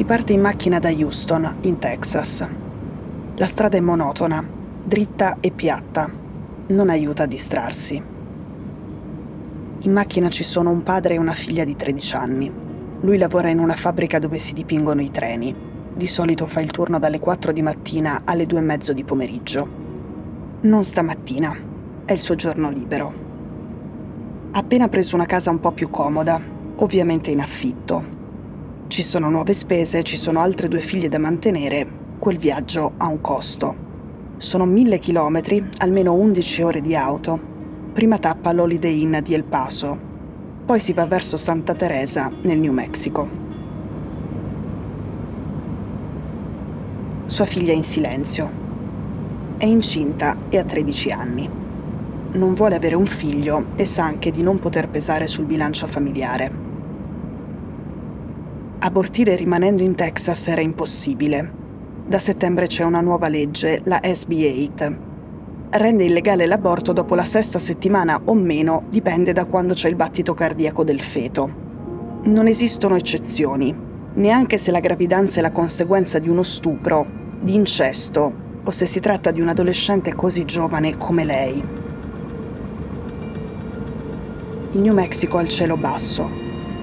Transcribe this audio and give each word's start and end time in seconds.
Si 0.00 0.06
parte 0.06 0.32
in 0.32 0.40
macchina 0.40 0.78
da 0.78 0.88
Houston, 0.88 1.56
in 1.60 1.78
Texas. 1.78 2.42
La 3.34 3.46
strada 3.46 3.76
è 3.76 3.80
monotona, 3.80 4.42
dritta 4.82 5.36
e 5.40 5.50
piatta. 5.50 6.10
Non 6.68 6.88
aiuta 6.88 7.24
a 7.24 7.26
distrarsi. 7.26 8.02
In 9.80 9.92
macchina 9.92 10.30
ci 10.30 10.42
sono 10.42 10.70
un 10.70 10.82
padre 10.82 11.12
e 11.12 11.18
una 11.18 11.34
figlia 11.34 11.64
di 11.64 11.76
13 11.76 12.14
anni. 12.16 12.50
Lui 13.00 13.18
lavora 13.18 13.50
in 13.50 13.58
una 13.58 13.74
fabbrica 13.74 14.18
dove 14.18 14.38
si 14.38 14.54
dipingono 14.54 15.02
i 15.02 15.10
treni. 15.10 15.54
Di 15.92 16.06
solito 16.06 16.46
fa 16.46 16.60
il 16.60 16.70
turno 16.70 16.98
dalle 16.98 17.18
4 17.18 17.52
di 17.52 17.60
mattina 17.60 18.22
alle 18.24 18.46
2 18.46 18.58
e 18.58 18.62
mezzo 18.62 18.94
di 18.94 19.04
pomeriggio. 19.04 19.68
Non 20.62 20.82
stamattina, 20.82 21.54
è 22.06 22.12
il 22.12 22.20
suo 22.20 22.36
giorno 22.36 22.70
libero. 22.70 23.12
Ha 24.52 24.58
appena 24.58 24.88
preso 24.88 25.14
una 25.14 25.26
casa 25.26 25.50
un 25.50 25.60
po' 25.60 25.72
più 25.72 25.90
comoda, 25.90 26.40
ovviamente 26.76 27.30
in 27.30 27.40
affitto. 27.40 28.19
Ci 28.90 29.02
sono 29.02 29.30
nuove 29.30 29.52
spese, 29.52 30.02
ci 30.02 30.16
sono 30.16 30.40
altre 30.40 30.66
due 30.66 30.80
figlie 30.80 31.08
da 31.08 31.20
mantenere, 31.20 31.86
quel 32.18 32.38
viaggio 32.38 32.94
ha 32.96 33.06
un 33.06 33.20
costo. 33.20 33.76
Sono 34.36 34.64
mille 34.64 34.98
chilometri, 34.98 35.64
almeno 35.76 36.12
11 36.14 36.62
ore 36.62 36.80
di 36.80 36.96
auto, 36.96 37.38
Prima 37.92 38.18
tappa 38.18 38.50
l'Holiday 38.50 39.00
Inn 39.00 39.16
di 39.18 39.32
El 39.32 39.44
Paso, 39.44 39.96
poi 40.66 40.80
si 40.80 40.92
va 40.92 41.06
verso 41.06 41.36
Santa 41.36 41.72
Teresa 41.72 42.32
nel 42.42 42.58
New 42.58 42.72
Mexico. 42.72 43.28
Sua 47.26 47.46
figlia 47.46 47.72
è 47.72 47.76
in 47.76 47.84
silenzio. 47.84 48.50
È 49.56 49.66
incinta 49.66 50.36
e 50.48 50.58
ha 50.58 50.64
13 50.64 51.10
anni. 51.12 51.48
Non 52.32 52.54
vuole 52.54 52.74
avere 52.74 52.96
un 52.96 53.06
figlio 53.06 53.66
e 53.76 53.84
sa 53.84 54.02
anche 54.02 54.32
di 54.32 54.42
non 54.42 54.58
poter 54.58 54.88
pesare 54.88 55.28
sul 55.28 55.44
bilancio 55.44 55.86
familiare. 55.86 56.69
Abortire 58.82 59.36
rimanendo 59.36 59.82
in 59.82 59.94
Texas 59.94 60.48
era 60.48 60.62
impossibile. 60.62 61.52
Da 62.06 62.18
settembre 62.18 62.66
c'è 62.66 62.82
una 62.82 63.02
nuova 63.02 63.28
legge, 63.28 63.82
la 63.84 64.00
SB 64.02 64.32
8, 64.72 64.96
rende 65.72 66.04
illegale 66.04 66.46
l'aborto 66.46 66.94
dopo 66.94 67.14
la 67.14 67.26
sesta 67.26 67.58
settimana 67.58 68.22
o 68.24 68.32
meno, 68.32 68.84
dipende 68.88 69.34
da 69.34 69.44
quando 69.44 69.74
c'è 69.74 69.90
il 69.90 69.96
battito 69.96 70.32
cardiaco 70.32 70.82
del 70.82 71.02
feto. 71.02 71.52
Non 72.22 72.46
esistono 72.46 72.96
eccezioni, 72.96 73.76
neanche 74.14 74.56
se 74.56 74.70
la 74.70 74.80
gravidanza 74.80 75.40
è 75.40 75.42
la 75.42 75.52
conseguenza 75.52 76.18
di 76.18 76.30
uno 76.30 76.42
stupro, 76.42 77.06
di 77.38 77.54
incesto 77.54 78.32
o 78.64 78.70
se 78.70 78.86
si 78.86 78.98
tratta 78.98 79.30
di 79.30 79.42
un 79.42 79.48
adolescente 79.48 80.14
così 80.14 80.46
giovane 80.46 80.96
come 80.96 81.24
lei. 81.24 81.62
Il 84.72 84.80
New 84.80 84.94
Mexico 84.94 85.36
ha 85.36 85.42
il 85.42 85.48
cielo 85.48 85.76
basso. 85.76 86.39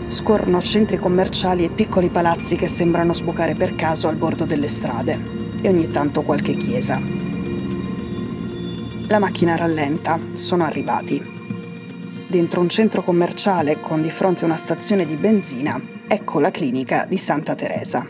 Scorrono 0.08 0.62
centri 0.62 0.98
commerciali 0.98 1.66
e 1.66 1.70
piccoli 1.70 2.10
palazzi 2.10 2.56
che 2.56 2.70
sembrano 2.70 3.14
sbucare 3.14 3.56
per 3.56 3.76
caso 3.76 4.08
al 4.08 4.16
bordo 4.16 4.46
delle 4.46 4.70
strade 4.70 5.20
e 5.62 5.68
ogni 5.68 5.90
tanto 5.90 6.22
qualche 6.22 6.54
chiesa. 6.56 7.00
La 9.10 9.20
macchina 9.20 9.58
rallenta, 9.58 10.18
sono 10.34 10.64
arrivati. 10.64 11.22
Dentro 12.28 12.62
un 12.62 12.70
centro 12.70 13.04
commerciale 13.04 13.82
con 13.82 14.02
di 14.02 14.10
fronte 14.10 14.46
una 14.46 14.56
stazione 14.58 15.06
di 15.06 15.16
benzina, 15.16 15.82
ecco 16.08 16.40
la 16.40 16.52
clinica 16.52 17.06
di 17.08 17.18
Santa 17.18 17.54
Teresa. 17.56 18.08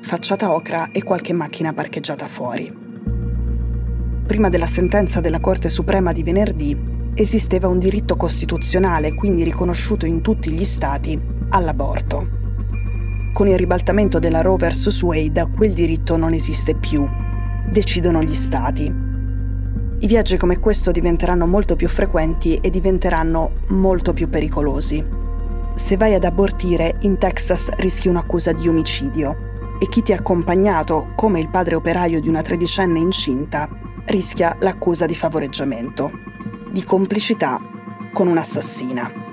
Facciata 0.00 0.52
ocra 0.52 0.90
e 0.90 1.02
qualche 1.02 1.34
macchina 1.34 1.74
parcheggiata 1.74 2.26
fuori. 2.28 2.70
Prima 4.26 4.48
della 4.48 4.66
sentenza 4.66 5.20
della 5.20 5.40
Corte 5.40 5.68
Suprema 5.68 6.12
di 6.12 6.22
venerdì 6.22 6.89
esisteva 7.14 7.68
un 7.68 7.78
diritto 7.78 8.16
costituzionale, 8.16 9.14
quindi 9.14 9.44
riconosciuto 9.44 10.06
in 10.06 10.20
tutti 10.20 10.50
gli 10.52 10.64
stati, 10.64 11.20
all'aborto. 11.50 12.38
Con 13.32 13.48
il 13.48 13.56
ribaltamento 13.56 14.18
della 14.18 14.40
Roe 14.40 14.56
vs. 14.56 15.02
Wade 15.02 15.48
quel 15.54 15.72
diritto 15.72 16.16
non 16.16 16.32
esiste 16.32 16.74
più. 16.74 17.06
Decidono 17.70 18.22
gli 18.22 18.34
stati 18.34 19.08
i 20.02 20.06
viaggi 20.06 20.38
come 20.38 20.58
questo 20.58 20.92
diventeranno 20.92 21.46
molto 21.46 21.76
più 21.76 21.86
frequenti 21.86 22.56
e 22.56 22.70
diventeranno 22.70 23.50
molto 23.68 24.14
più 24.14 24.30
pericolosi. 24.30 25.04
Se 25.74 25.96
vai 25.98 26.14
ad 26.14 26.24
abortire, 26.24 26.96
in 27.00 27.18
Texas 27.18 27.68
rischi 27.76 28.08
un'accusa 28.08 28.52
di 28.52 28.66
omicidio 28.66 29.76
e 29.78 29.90
chi 29.90 30.00
ti 30.00 30.14
ha 30.14 30.16
accompagnato, 30.16 31.08
come 31.16 31.38
il 31.38 31.50
padre 31.50 31.74
operaio 31.74 32.18
di 32.18 32.30
una 32.30 32.40
tredicenne 32.40 32.98
incinta, 32.98 33.68
rischia 34.06 34.56
l'accusa 34.60 35.04
di 35.04 35.14
favoreggiamento, 35.14 36.10
di 36.70 36.84
complicità 36.84 37.60
con 38.12 38.28
un'assassina. 38.28 39.28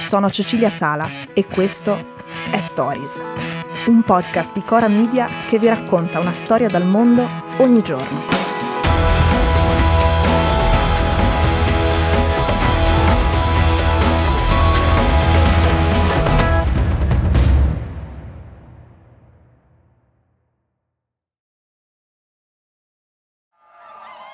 Sono 0.00 0.30
Cecilia 0.30 0.70
Sala 0.70 1.08
e 1.32 1.46
questo 1.46 2.12
è 2.50 2.60
Stories, 2.60 3.22
un 3.86 4.02
podcast 4.02 4.52
di 4.52 4.62
Cora 4.62 4.86
Media 4.86 5.28
che 5.46 5.58
vi 5.58 5.68
racconta 5.68 6.20
una 6.20 6.32
storia 6.32 6.68
dal 6.68 6.86
mondo 6.86 7.28
ogni 7.58 7.82
giorno. 7.82 8.53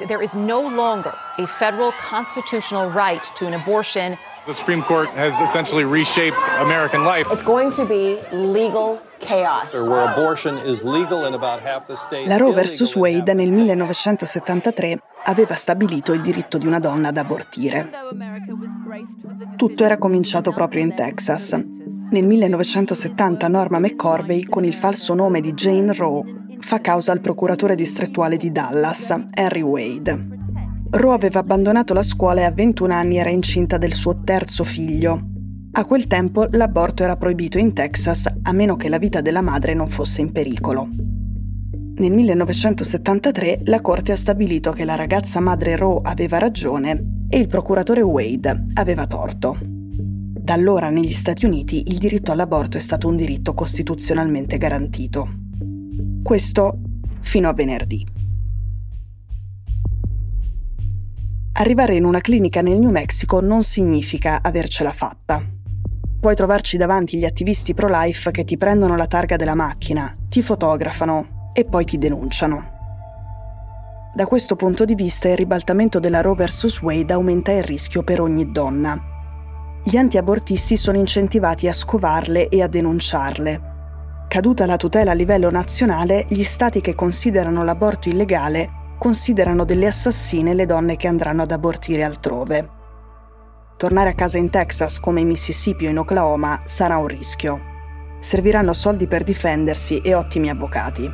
There 0.07 0.23
is 0.23 0.35
no 0.35 0.61
longer 0.61 1.13
a 1.39 1.47
federal 1.47 1.93
constitutional 1.93 2.91
right 2.91 3.23
to 3.37 3.47
an 3.47 3.55
abortion 3.55 4.17
The 4.47 4.55
Supreme 4.55 4.83
Court 4.83 5.11
has 5.11 5.39
essentially 5.41 5.85
reshaped 5.85 6.41
American 6.59 7.05
life. 7.05 7.31
It's 7.31 7.45
going 7.45 7.71
to 7.73 7.85
be 7.85 8.19
legal 8.33 8.99
chaos. 9.19 9.75
Where 9.75 10.11
abortion 10.11 10.57
is 10.65 10.83
legal 10.83 11.27
in 11.27 11.35
about 11.35 11.61
half 11.61 11.87
the 11.87 11.95
states. 11.95 12.27
La 12.27 12.39
Roe 12.39 12.53
vs. 12.53 12.97
Wade 12.97 13.35
nel 13.35 13.53
1973 13.53 14.99
aveva 15.27 15.55
stabilito 15.55 16.15
il 16.15 16.23
diritto 16.23 16.57
di 16.57 16.67
una 16.67 16.79
donna 16.79 17.09
ad 17.09 17.19
abortire. 17.19 17.91
Tutto 19.57 19.85
era 19.85 19.99
cominciato 19.99 20.53
proprio 20.53 20.83
in 20.83 20.95
Texas. 20.95 21.53
Nel 22.11 22.27
1970 22.27 23.47
Norma 23.47 23.79
McCorvey, 23.79 24.45
con 24.45 24.65
il 24.65 24.75
falso 24.75 25.15
nome 25.15 25.43
di 25.43 25.53
Jane 25.53 25.93
Roe, 25.93 26.50
fa 26.61 26.81
causa 26.81 27.13
al 27.13 27.21
procuratore 27.21 27.75
distrettuale 27.75 28.37
di 28.37 28.53
Dallas, 28.53 29.15
Henry 29.33 29.63
Wade. 29.63 30.29
Ro 30.91 31.13
aveva 31.13 31.41
abbandonato 31.41 31.95
la 31.95 32.03
scuola 32.03 32.41
e 32.41 32.45
a 32.45 32.51
21 32.51 32.93
anni 32.93 33.19
era 33.19 33.31
incinta 33.31 33.79
del 33.79 33.93
suo 33.93 34.23
terzo 34.23 34.65
figlio. 34.65 35.21
A 35.73 35.85
quel 35.85 36.07
tempo 36.07 36.49
l'aborto 36.51 37.05
era 37.05 37.17
proibito 37.17 37.59
in 37.59 37.73
Texas 37.73 38.29
a 38.43 38.53
meno 38.53 38.77
che 38.77 38.89
la 38.89 38.99
vita 38.99 39.21
della 39.21 39.41
madre 39.41 39.73
non 39.73 39.89
fosse 39.89 40.21
in 40.21 40.33
pericolo. 40.33 40.89
Nel 41.95 42.13
1973 42.13 43.61
la 43.65 43.81
Corte 43.81 44.13
ha 44.13 44.17
stabilito 44.17 44.73
che 44.73 44.85
la 44.85 44.97
ragazza 44.97 45.39
madre 45.39 45.77
Roe 45.77 46.01
aveva 46.03 46.39
ragione 46.39 47.25
e 47.29 47.39
il 47.39 47.47
procuratore 47.47 48.03
Wade 48.03 48.65
aveva 48.75 49.07
torto. 49.07 49.57
Da 49.61 50.55
allora 50.55 50.91
negli 50.91 51.13
Stati 51.13 51.47
Uniti 51.47 51.85
il 51.89 51.99
diritto 51.99 52.33
all'aborto 52.33 52.77
è 52.77 52.81
stato 52.81 53.07
un 53.07 53.17
diritto 53.17 53.55
costituzionalmente 53.55 54.59
garantito. 54.59 55.50
Questo 56.23 56.79
fino 57.23 57.49
a 57.49 57.53
venerdì. 57.55 58.07
Arrivare 61.55 61.95
in 61.95 62.05
una 62.05 62.21
clinica 62.21 62.61
nel 62.61 62.79
New 62.79 62.91
Mexico 62.91 63.41
non 63.41 63.63
significa 63.63 64.41
avercela 64.43 64.93
fatta. 64.93 65.43
Puoi 66.21 66.35
trovarci 66.35 66.77
davanti 66.77 67.17
gli 67.17 67.25
attivisti 67.25 67.73
pro-life 67.73 68.31
che 68.31 68.45
ti 68.45 68.59
prendono 68.59 68.97
la 68.97 69.07
targa 69.07 69.37
della 69.37 69.55
macchina, 69.55 70.15
ti 70.29 70.43
fotografano 70.43 71.51
e 71.55 71.65
poi 71.65 71.85
ti 71.87 71.97
denunciano. 71.97 72.79
Da 74.15 74.27
questo 74.27 74.57
punto 74.57 74.85
di 74.85 74.95
vista 74.95 75.29
il 75.29 75.37
ribaltamento 75.37 76.01
della 76.01 76.21
Roe 76.21 76.45
vs. 76.45 76.83
Wade 76.83 77.15
aumenta 77.15 77.51
il 77.51 77.65
rischio 77.65 78.03
per 78.03 78.21
ogni 78.21 78.51
donna. 78.51 79.01
Gli 79.83 79.97
antiabortisti 79.97 80.77
sono 80.77 80.99
incentivati 80.99 81.67
a 81.67 81.73
scovarle 81.73 82.49
e 82.49 82.63
a 82.63 82.69
denunciarle. 82.69 83.70
Caduta 84.31 84.65
la 84.65 84.77
tutela 84.77 85.11
a 85.11 85.15
livello 85.15 85.51
nazionale, 85.51 86.25
gli 86.29 86.45
stati 86.45 86.81
che 86.81 86.95
considerano 86.95 87.65
l'aborto 87.65 88.09
illegale 88.09 88.95
considerano 88.97 89.65
delle 89.65 89.89
assassine 89.89 90.55
le 90.55 90.67
donne 90.67 90.95
che 90.95 91.09
andranno 91.09 91.43
ad 91.43 91.51
abortire 91.51 92.05
altrove. 92.05 92.69
Tornare 93.77 94.11
a 94.11 94.15
casa 94.15 94.39
in 94.39 94.49
Texas 94.49 95.01
come 95.01 95.23
in 95.23 95.27
Mississippi 95.27 95.87
o 95.87 95.91
in 95.91 95.99
Oklahoma 95.99 96.61
sarà 96.63 96.99
un 96.99 97.09
rischio. 97.09 97.61
Serviranno 98.21 98.73
soldi 98.73 99.09
per 99.09 99.25
difendersi 99.25 99.99
e 99.99 100.15
ottimi 100.15 100.49
avvocati. 100.49 101.11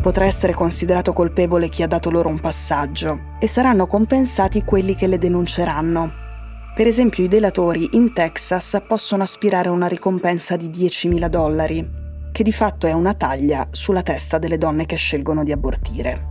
Potrà 0.00 0.26
essere 0.26 0.54
considerato 0.54 1.12
colpevole 1.12 1.68
chi 1.68 1.82
ha 1.82 1.88
dato 1.88 2.10
loro 2.10 2.28
un 2.28 2.38
passaggio 2.38 3.18
e 3.40 3.48
saranno 3.48 3.88
compensati 3.88 4.62
quelli 4.62 4.94
che 4.94 5.08
le 5.08 5.18
denunceranno. 5.18 6.19
Per 6.72 6.86
esempio 6.86 7.24
i 7.24 7.28
delatori 7.28 7.88
in 7.92 8.12
Texas 8.12 8.80
possono 8.86 9.24
aspirare 9.24 9.68
a 9.68 9.72
una 9.72 9.88
ricompensa 9.88 10.56
di 10.56 10.68
10.000 10.68 11.26
dollari, 11.26 11.86
che 12.32 12.42
di 12.44 12.52
fatto 12.52 12.86
è 12.86 12.92
una 12.92 13.12
taglia 13.14 13.68
sulla 13.72 14.02
testa 14.02 14.38
delle 14.38 14.56
donne 14.56 14.86
che 14.86 14.96
scelgono 14.96 15.42
di 15.42 15.50
abortire. 15.50 16.28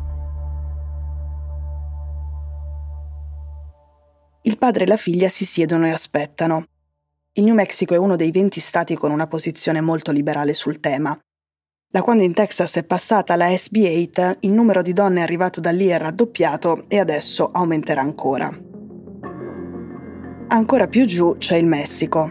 Il 4.44 4.58
padre 4.58 4.86
e 4.86 4.88
la 4.88 4.96
figlia 4.96 5.28
si 5.28 5.44
siedono 5.46 5.86
e 5.86 5.92
aspettano. 5.92 6.64
Il 7.34 7.44
New 7.44 7.54
Mexico 7.54 7.94
è 7.94 7.98
uno 7.98 8.16
dei 8.16 8.32
20 8.32 8.60
stati 8.62 8.96
con 8.96 9.12
una 9.12 9.28
posizione 9.28 9.82
molto 9.82 10.12
liberale 10.12 10.54
sul 10.54 10.80
tema. 10.80 11.20
Da 11.92 12.02
quando 12.02 12.24
in 12.24 12.34
Texas 12.34 12.78
è 12.78 12.84
passata 12.84 13.36
la 13.36 13.50
SB8, 13.50 14.38
il 14.40 14.52
numero 14.52 14.82
di 14.82 14.94
donne 14.94 15.22
arrivato 15.22 15.60
da 15.60 15.72
lì 15.72 15.88
è 15.88 15.98
raddoppiato 15.98 16.86
e 16.88 16.98
adesso 16.98 17.52
aumenterà 17.52 18.02
ancora. 18.02 18.69
Ancora 20.52 20.88
più 20.88 21.06
giù 21.06 21.36
c'è 21.38 21.58
il 21.58 21.68
Messico. 21.68 22.28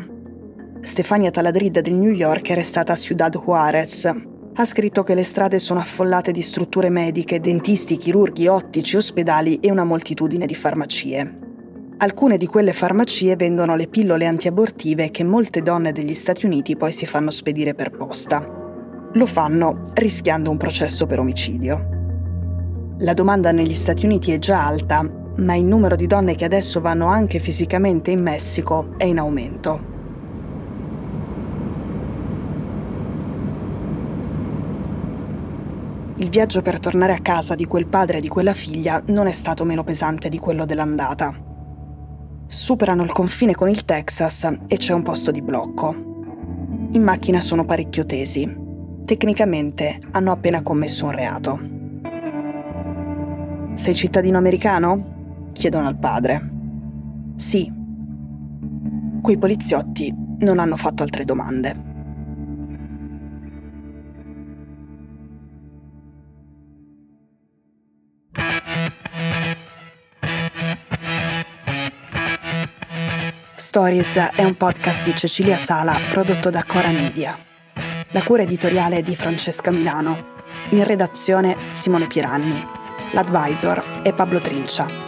Stefania 0.81 1.31
Taladrid 1.31 1.79
del 1.79 1.95
New 1.95 2.11
Yorker 2.11 2.59
è 2.59 2.65
stata 2.65 2.93
a 2.93 2.97
Ciudad 2.97 3.39
Juarez. 3.39 4.13
Ha 4.55 4.65
scritto 4.65 5.05
che 5.05 5.15
le 5.15 5.23
strade 5.23 5.61
sono 5.61 5.79
affollate 5.79 6.33
di 6.33 6.43
strutture 6.43 6.89
mediche, 6.89 7.39
dentisti, 7.39 7.97
chirurghi, 7.97 8.49
ottici, 8.49 8.97
ospedali 8.97 9.61
e 9.61 9.71
una 9.71 9.85
moltitudine 9.85 10.47
di 10.47 10.57
farmacie. 10.57 11.39
Alcune 11.99 12.39
di 12.39 12.47
quelle 12.47 12.73
farmacie 12.73 13.37
vendono 13.37 13.77
le 13.77 13.87
pillole 13.87 14.27
antiabortive 14.27 15.13
che 15.13 15.23
molte 15.23 15.63
donne 15.63 15.93
degli 15.93 16.15
Stati 16.15 16.45
Uniti 16.45 16.77
poi 16.77 16.91
si 16.91 17.07
fanno 17.07 17.31
spedire 17.31 17.75
per 17.75 17.91
posta. 17.91 18.45
Lo 19.13 19.27
fanno 19.27 19.93
rischiando 19.95 20.51
un 20.51 20.57
processo 20.57 21.07
per 21.07 21.21
omicidio. 21.21 22.97
La 22.99 23.15
domanda 23.15 23.53
negli 23.53 23.75
Stati 23.75 24.07
Uniti 24.07 24.33
è 24.33 24.41
già 24.41 24.67
alta, 24.67 25.09
ma 25.39 25.55
il 25.55 25.65
numero 25.65 25.97
di 25.97 26.07
donne 26.07 26.35
che 26.35 26.45
adesso 26.45 26.81
vanno 26.81 27.07
anche 27.07 27.39
fisicamente 27.39 28.11
in 28.11 28.23
Messico 28.23 28.95
è 28.97 29.05
in 29.05 29.19
aumento. 29.19 29.97
Il 36.17 36.31
viaggio 36.31 36.63
per 36.63 36.81
tornare 36.81 37.13
a 37.13 37.21
casa 37.21 37.55
di 37.55 37.65
quel 37.67 37.87
padre 37.87 38.19
e 38.19 38.21
di 38.21 38.29
quella 38.29 38.53
figlia 38.53 39.01
non 39.07 39.29
è 39.29 39.33
stato 39.33 39.65
meno 39.65 39.85
pesante 39.85 40.29
di 40.29 40.39
quello 40.39 40.65
dell'andata. 40.65 41.33
Superano 42.47 43.05
il 43.05 43.13
confine 43.13 43.55
con 43.55 43.69
il 43.69 43.85
Texas 43.85 44.51
e 44.67 44.77
c'è 44.79 44.93
un 44.95 45.03
posto 45.03 45.31
di 45.31 45.43
blocco. 45.43 45.95
In 46.91 47.03
macchina 47.03 47.41
sono 47.41 47.65
parecchio 47.65 48.05
tesi, 48.05 48.53
tecnicamente 49.05 50.01
hanno 50.11 50.33
appena 50.33 50.63
commesso 50.63 51.05
un 51.05 51.13
reato. 51.13 51.61
Sei 53.75 53.95
cittadino 53.95 54.39
americano? 54.39 55.18
Chiedono 55.59 55.89
al 55.89 55.99
padre. 55.99 56.51
Sì. 57.35 57.71
Quei 59.21 59.37
poliziotti 59.37 60.15
non 60.39 60.61
hanno 60.61 60.77
fatto 60.77 61.03
altre 61.03 61.25
domande. 61.25 61.87
Stories 73.57 74.17
è 74.17 74.45
un 74.45 74.57
podcast 74.57 75.03
di 75.03 75.15
Cecilia 75.15 75.57
Sala 75.57 75.97
prodotto 76.13 76.51
da 76.51 76.63
Cora 76.65 76.91
Media. 76.91 77.37
La 78.11 78.23
cura 78.23 78.43
editoriale 78.43 78.99
è 78.99 79.03
di 79.03 79.17
Francesca 79.17 79.73
Milano. 79.73 80.37
In 80.71 80.85
redazione 80.85 81.57
Simone 81.73 82.07
Piranni. 82.07 82.65
L'advisor 83.13 84.03
è 84.03 84.13
Pablo 84.13 84.39
Trincia. 84.39 85.08